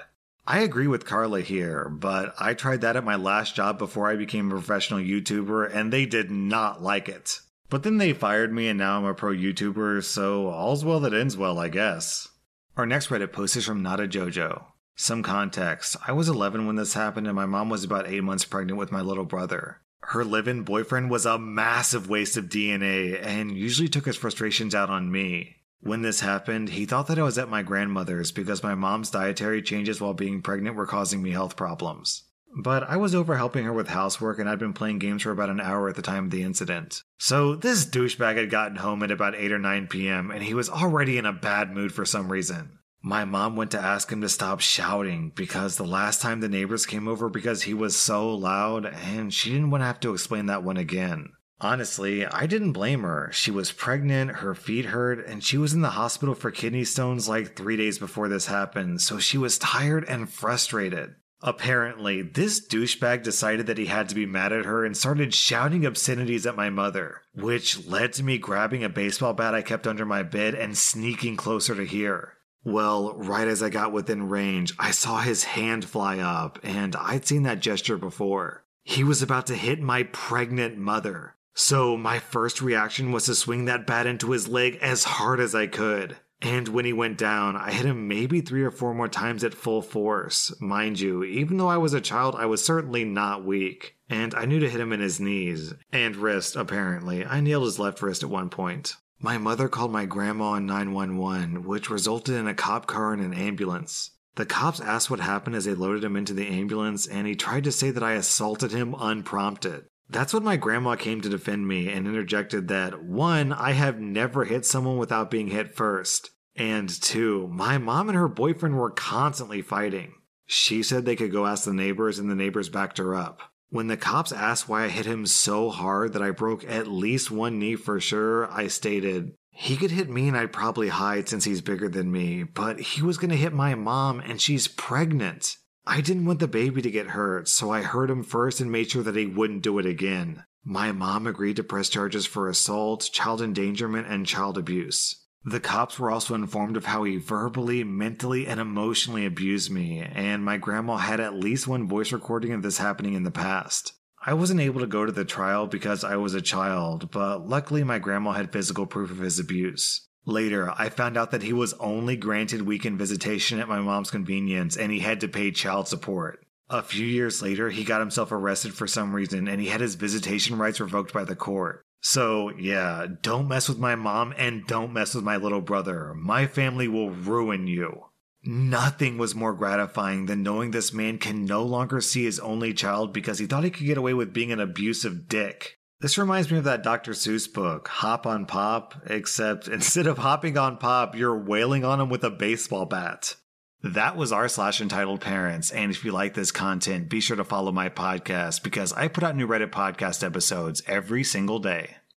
I 0.48 0.60
agree 0.60 0.88
with 0.88 1.06
Carla 1.06 1.42
here, 1.42 1.90
but 1.90 2.34
I 2.40 2.54
tried 2.54 2.80
that 2.80 2.96
at 2.96 3.04
my 3.04 3.18
last 3.18 3.56
job 3.58 3.78
before 3.78 4.10
I 4.10 4.16
became 4.16 4.48
a 4.48 4.56
professional 4.56 5.02
YouTuber, 5.02 5.70
and 5.76 5.92
they 5.92 6.06
did 6.06 6.32
not 6.32 6.82
like 6.82 7.10
it. 7.10 7.42
But 7.70 7.84
then 7.84 7.98
they 7.98 8.14
fired 8.14 8.54
me 8.54 8.70
and 8.70 8.80
now 8.80 8.98
I'm 8.98 9.04
a 9.04 9.14
pro 9.14 9.34
YouTuber, 9.34 10.06
so 10.06 10.48
all's 10.48 10.86
well 10.86 11.02
that 11.02 11.14
ends 11.14 11.36
well, 11.36 11.60
I 11.60 11.68
guess. 11.68 12.30
Our 12.78 12.86
next 12.86 13.10
Reddit 13.10 13.34
post 13.34 13.58
is 13.58 13.66
from 13.66 13.84
Nada 13.84 14.08
Jojo. 14.08 14.64
Some 14.96 15.24
context 15.24 15.98
I 16.08 16.14
was 16.14 16.30
11 16.30 16.66
when 16.66 16.78
this 16.78 16.94
happened, 16.94 17.28
and 17.28 17.36
my 17.36 17.46
mom 17.46 17.70
was 17.70 17.84
about 17.84 18.08
8 18.08 18.22
months 18.22 18.46
pregnant 18.46 18.80
with 18.80 18.94
my 18.94 19.02
little 19.02 19.26
brother. 19.26 19.82
Her 20.04 20.24
live 20.24 20.48
in 20.48 20.64
boyfriend 20.64 21.12
was 21.12 21.26
a 21.26 21.38
massive 21.38 22.08
waste 22.08 22.38
of 22.38 22.46
DNA 22.46 23.22
and 23.22 23.52
usually 23.52 23.90
took 23.90 24.06
his 24.06 24.16
frustrations 24.16 24.74
out 24.74 24.90
on 24.90 25.12
me. 25.12 25.58
When 25.82 26.02
this 26.02 26.22
happened, 26.22 26.70
he 26.70 26.86
thought 26.86 27.08
that 27.08 27.20
I 27.20 27.24
was 27.24 27.38
at 27.38 27.50
my 27.50 27.62
grandmother's 27.62 28.32
because 28.32 28.64
my 28.64 28.76
mom's 28.76 29.12
dietary 29.12 29.62
changes 29.62 30.02
while 30.02 30.14
being 30.14 30.42
pregnant 30.42 30.76
were 30.76 30.88
causing 30.88 31.22
me 31.22 31.32
health 31.32 31.56
problems. 31.56 32.24
But 32.58 32.84
I 32.84 32.96
was 32.96 33.14
over 33.14 33.36
helping 33.36 33.66
her 33.66 33.74
with 33.74 33.90
housework 33.90 34.40
and 34.40 34.50
I'd 34.50 34.60
been 34.60 34.74
playing 34.74 35.00
games 35.00 35.24
for 35.24 35.32
about 35.32 35.50
an 35.50 35.60
hour 35.60 35.90
at 35.90 35.96
the 35.96 36.02
time 36.02 36.26
of 36.26 36.32
the 36.32 36.42
incident. 36.42 37.04
So 37.18 37.56
this 37.56 37.86
douchebag 37.86 38.38
had 38.38 38.50
gotten 38.50 38.78
home 38.78 39.04
at 39.04 39.12
about 39.12 39.36
8 39.36 39.52
or 39.52 39.60
9 39.60 39.88
p.m. 39.88 40.32
and 40.32 40.42
he 40.42 40.54
was 40.54 40.70
already 40.70 41.18
in 41.18 41.26
a 41.26 41.34
bad 41.34 41.72
mood 41.72 41.92
for 41.92 42.06
some 42.06 42.32
reason. 42.32 42.80
My 43.02 43.26
mom 43.26 43.56
went 43.56 43.72
to 43.72 43.80
ask 43.80 44.12
him 44.12 44.22
to 44.22 44.30
stop 44.30 44.62
shouting 44.62 45.32
because 45.36 45.76
the 45.76 45.84
last 45.84 46.22
time 46.22 46.40
the 46.40 46.50
neighbors 46.50 46.86
came 46.88 47.08
over 47.08 47.30
because 47.30 47.64
he 47.64 47.74
was 47.74 47.96
so 47.96 48.34
loud 48.34 48.86
and 48.86 49.32
she 49.32 49.52
didn't 49.52 49.70
want 49.70 49.82
to 49.82 49.86
have 49.86 50.00
to 50.00 50.14
explain 50.14 50.48
that 50.48 50.64
one 50.64 50.78
again. 50.78 51.34
Honestly, 51.62 52.26
I 52.26 52.48
didn't 52.48 52.74
blame 52.74 53.04
her. 53.04 53.30
She 53.32 53.50
was 53.50 53.72
pregnant, 53.72 54.38
her 54.38 54.54
feet 54.54 54.86
hurt, 54.86 55.26
and 55.26 55.44
she 55.44 55.58
was 55.58 55.74
in 55.74 55.82
the 55.82 55.92
hospital 55.92 56.36
for 56.36 56.52
kidney 56.52 56.84
stones 56.84 57.30
like 57.30 57.56
three 57.56 57.78
days 57.78 57.98
before 57.98 58.28
this 58.28 58.48
happened, 58.48 59.02
so 59.02 59.20
she 59.20 59.38
was 59.38 59.58
tired 59.58 60.04
and 60.04 60.30
frustrated. 60.30 61.16
Apparently, 61.42 62.22
this 62.22 62.66
douchebag 62.66 63.24
decided 63.24 63.68
that 63.68 63.78
he 63.78 63.86
had 63.86 64.10
to 64.10 64.16
be 64.16 64.26
mad 64.26 64.52
at 64.52 64.66
her 64.66 64.84
and 64.84 64.98
started 64.98 65.34
shouting 65.34 65.86
obscenities 65.86 66.46
at 66.46 66.56
my 66.56 66.70
mother, 66.70 67.22
which 67.34 67.86
led 67.88 68.14
to 68.14 68.24
me 68.24 68.38
grabbing 68.38 68.84
a 68.84 68.90
baseball 68.90 69.34
bat 69.34 69.54
I 69.54 69.62
kept 69.62 69.88
under 69.88 70.06
my 70.06 70.24
bed 70.24 70.56
and 70.56 70.78
sneaking 70.78 71.38
closer 71.38 71.76
to 71.76 71.86
hear. 71.86 72.34
Well, 72.64 73.14
right 73.16 73.48
as 73.48 73.62
I 73.62 73.70
got 73.70 73.94
within 73.94 74.28
range, 74.28 74.74
I 74.80 74.92
saw 74.92 75.20
his 75.20 75.44
hand 75.44 75.86
fly 75.86 76.20
up, 76.20 76.60
and 76.64 76.96
I'd 76.96 77.26
seen 77.26 77.44
that 77.44 77.60
gesture 77.60 77.98
before. 77.98 78.64
He 78.84 79.04
was 79.04 79.22
about 79.22 79.48
to 79.48 79.56
hit 79.56 79.80
my 79.80 80.04
pregnant 80.04 80.78
mother. 80.78 81.36
So 81.58 81.96
my 81.96 82.20
first 82.20 82.62
reaction 82.62 83.14
was 83.14 83.26
to 83.26 83.34
swing 83.34 83.66
that 83.66 83.88
bat 83.88 84.06
into 84.06 84.32
his 84.32 84.50
leg 84.50 84.78
as 84.82 85.06
hard 85.06 85.40
as 85.40 85.56
I 85.56 85.68
could. 85.68 86.18
And 86.42 86.68
when 86.68 86.84
he 86.84 86.92
went 86.92 87.18
down, 87.18 87.56
I 87.56 87.72
hit 87.72 87.86
him 87.86 88.10
maybe 88.10 88.42
three 88.42 88.62
or 88.62 88.72
four 88.72 88.94
more 88.94 89.08
times 89.08 89.42
at 89.44 89.54
full 89.54 89.82
force. 89.82 90.54
Mind 90.60 91.00
you, 91.00 91.24
even 91.24 91.58
though 91.58 91.70
I 91.70 91.78
was 91.78 91.94
a 91.94 92.02
child, 92.02 92.36
I 92.38 92.46
was 92.46 92.64
certainly 92.64 93.06
not 93.06 93.46
weak. 93.46 93.96
And 94.10 94.36
I 94.36 94.44
knew 94.44 94.60
to 94.60 94.70
hit 94.70 94.82
him 94.82 94.92
in 94.92 95.00
his 95.00 95.22
knees 95.22 95.74
and 95.94 96.18
wrist, 96.18 96.58
apparently. 96.58 97.26
I 97.26 97.40
nailed 97.40 97.64
his 97.64 97.80
left 97.80 98.02
wrist 98.02 98.22
at 98.22 98.30
one 98.30 98.50
point. 98.50 98.96
My 99.22 99.38
mother 99.38 99.70
called 99.70 99.94
my 99.94 100.06
grandma 100.06 100.50
on 100.52 100.66
911, 100.66 101.64
which 101.64 101.90
resulted 101.90 102.36
in 102.36 102.48
a 102.48 102.54
cop 102.54 102.86
car 102.86 103.14
and 103.14 103.24
an 103.24 103.34
ambulance. 103.34 104.12
The 104.36 104.46
cops 104.46 104.82
asked 104.82 105.10
what 105.10 105.22
happened 105.22 105.56
as 105.56 105.64
they 105.64 105.74
loaded 105.74 106.04
him 106.04 106.18
into 106.18 106.34
the 106.34 106.48
ambulance, 106.48 107.08
and 107.08 107.26
he 107.26 107.36
tried 107.36 107.64
to 107.64 107.72
say 107.72 107.92
that 107.92 108.04
I 108.04 108.12
assaulted 108.12 108.74
him 108.74 108.94
unprompted. 109.00 109.86
That's 110.10 110.34
when 110.34 110.44
my 110.44 110.58
grandma 110.58 110.96
came 110.96 111.22
to 111.22 111.30
defend 111.30 111.68
me 111.68 111.90
and 111.90 112.08
interjected 112.08 112.68
that 112.68 113.04
one, 113.04 113.52
I 113.52 113.72
have 113.72 114.00
never 114.00 114.46
hit 114.46 114.66
someone 114.66 114.98
without 114.98 115.32
being 115.32 115.48
hit 115.48 115.76
first. 115.76 116.30
And 116.56 116.90
two, 116.90 117.48
my 117.52 117.78
mom 117.78 118.10
and 118.10 118.18
her 118.18 118.28
boyfriend 118.28 118.78
were 118.78 118.92
constantly 118.92 119.62
fighting. 119.62 120.14
She 120.46 120.84
said 120.84 121.06
they 121.06 121.16
could 121.16 121.32
go 121.32 121.46
ask 121.46 121.66
the 121.66 121.74
neighbors, 121.74 122.20
and 122.20 122.30
the 122.30 122.36
neighbors 122.36 122.70
backed 122.70 123.00
her 123.00 123.16
up. 123.16 123.42
When 123.70 123.88
the 123.88 123.98
cops 123.98 124.32
asked 124.32 124.70
why 124.70 124.84
I 124.84 124.90
hit 124.90 125.06
him 125.06 125.26
so 125.26 125.70
hard 125.70 126.14
that 126.14 126.22
I 126.22 126.32
broke 126.32 126.64
at 126.66 126.88
least 126.88 127.32
one 127.32 127.60
knee 127.60 127.76
for 127.76 128.00
sure, 128.00 128.50
I 128.52 128.68
stated, 128.68 129.34
he 129.50 129.76
could 129.76 129.92
hit 129.92 130.10
me 130.10 130.28
and 130.28 130.38
I'd 130.38 130.54
probably 130.54 130.90
hide 130.90 131.28
since 131.28 131.46
he's 131.46 131.62
bigger 131.62 131.90
than 131.90 132.12
me, 132.12 132.44
but 132.44 132.80
he 132.80 133.02
was 133.02 133.18
gonna 133.18 133.36
hit 133.36 133.54
my 133.54 133.74
mom 133.74 134.20
and 134.20 134.40
she's 134.40 134.68
pregnant. 134.68 135.58
I 135.88 136.02
didn't 136.02 136.26
want 136.26 136.40
the 136.40 136.48
baby 136.48 136.82
to 136.82 136.90
get 136.90 137.08
hurt, 137.08 137.48
so 137.48 137.70
I 137.70 137.84
hurt 137.84 138.10
him 138.10 138.24
first 138.24 138.60
and 138.60 138.72
made 138.72 138.90
sure 138.90 139.04
that 139.04 139.16
he 139.16 139.28
wouldn't 139.28 139.62
do 139.62 139.78
it 139.78 139.86
again. 139.86 140.44
My 140.64 140.92
mom 140.92 141.28
agreed 141.28 141.58
to 141.58 141.64
press 141.64 141.90
charges 141.90 142.26
for 142.26 142.50
assault, 142.50 143.10
child 143.14 143.40
endangerment, 143.40 144.08
and 144.08 144.26
child 144.26 144.58
abuse. 144.58 145.24
The 145.44 145.60
cops 145.60 146.00
were 146.00 146.10
also 146.10 146.34
informed 146.34 146.76
of 146.76 146.86
how 146.86 147.04
he 147.04 147.18
verbally, 147.18 147.84
mentally, 147.84 148.48
and 148.48 148.60
emotionally 148.60 149.28
abused 149.28 149.70
me, 149.70 150.02
and 150.02 150.44
my 150.44 150.58
grandma 150.58 150.98
had 150.98 151.20
at 151.20 151.36
least 151.36 151.68
one 151.68 151.88
voice 151.88 152.12
recording 152.12 152.52
of 152.52 152.64
this 152.64 152.80
happening 152.80 153.14
in 153.14 153.22
the 153.22 153.30
past. 153.30 153.94
I 154.26 154.34
wasn't 154.34 154.62
able 154.62 154.80
to 154.80 154.88
go 154.88 155.06
to 155.06 155.12
the 155.12 155.24
trial 155.24 155.68
because 155.68 156.04
I 156.04 156.16
was 156.16 156.34
a 156.34 156.42
child, 156.42 157.12
but 157.12 157.48
luckily 157.48 157.84
my 157.84 158.00
grandma 158.00 158.32
had 158.32 158.52
physical 158.52 158.88
proof 158.88 159.12
of 159.12 159.20
his 159.20 159.38
abuse. 159.38 160.08
Later, 160.26 160.74
I 160.76 160.90
found 160.90 161.18
out 161.18 161.32
that 161.32 161.44
he 161.44 161.54
was 161.54 161.74
only 161.74 162.16
granted 162.16 162.64
weekend 162.64 162.98
visitation 162.98 163.60
at 163.60 163.68
my 163.68 163.80
mom's 163.80 164.10
convenience 164.10 164.76
and 164.76 164.92
he 164.92 165.00
had 165.00 165.22
to 165.22 165.28
pay 165.28 165.52
child 165.52 165.88
support. 165.88 166.46
A 166.70 166.82
few 166.82 167.06
years 167.06 167.44
later, 167.44 167.70
he 167.70 167.84
got 167.84 168.00
himself 168.00 168.32
arrested 168.32 168.74
for 168.74 168.88
some 168.88 169.16
reason 169.16 169.48
and 169.48 169.62
he 169.62 169.68
had 169.68 169.82
his 169.82 169.96
visitation 169.96 170.58
rights 170.58 170.80
revoked 170.80 171.14
by 171.14 171.24
the 171.24 171.36
court. 171.36 171.86
So, 172.02 172.52
yeah, 172.58 173.08
don't 173.22 173.48
mess 173.48 173.70
with 173.70 173.80
my 173.80 173.96
mom 173.96 174.34
and 174.38 174.66
don't 174.66 174.94
mess 174.94 175.14
with 175.14 175.24
my 175.24 175.38
little 175.38 175.62
brother. 175.62 176.14
My 176.16 176.48
family 176.48 176.88
will 176.88 177.12
ruin 177.12 177.68
you. 177.68 178.06
Nothing 178.44 179.18
was 179.18 179.34
more 179.34 179.54
gratifying 179.54 180.28
than 180.28 180.44
knowing 180.44 180.70
this 180.70 180.94
man 180.94 181.18
can 181.18 181.46
no 181.46 181.64
longer 181.64 182.02
see 182.02 182.26
his 182.26 182.40
only 182.40 182.74
child 182.76 183.12
because 183.12 183.40
he 183.40 183.48
thought 183.48 183.64
he 183.64 183.72
could 183.72 183.88
get 183.88 183.98
away 183.98 184.14
with 184.14 184.34
being 184.34 184.52
an 184.52 184.60
abusive 184.60 185.28
dick. 185.28 185.80
This 186.02 186.18
reminds 186.18 186.52
me 186.52 186.58
of 186.58 186.66
that 186.66 186.84
Dr. 186.84 187.12
Seuss 187.12 187.52
book, 187.52 187.88
Hop 187.88 188.28
on 188.28 188.46
Pop, 188.46 188.96
except 189.06 189.68
instead 189.70 190.08
of 190.08 190.18
hopping 190.18 190.58
on 190.58 190.78
Pop, 190.78 191.16
you're 191.16 191.38
wailing 191.38 191.86
on 191.86 192.02
him 192.02 192.10
with 192.10 192.24
a 192.24 192.30
baseball 192.30 192.86
bat. 192.86 193.36
That 193.82 194.18
was 194.18 194.32
r 194.32 194.48
slash 194.48 194.82
entitled 194.82 195.22
parents. 195.22 195.72
And 195.72 195.92
if 195.92 196.04
you 196.04 196.12
like 196.12 196.34
this 196.34 196.52
content, 196.52 197.08
be 197.08 197.20
sure 197.20 197.38
to 197.38 197.44
follow 197.44 197.72
my 197.72 197.90
podcast 197.90 198.64
because 198.64 198.92
I 198.94 199.08
put 199.08 199.24
out 199.24 199.36
new 199.36 199.48
Reddit 199.48 199.70
podcast 199.70 200.24
episodes 200.24 200.82
every 200.88 201.24
single 201.24 201.60
day. 201.60 201.98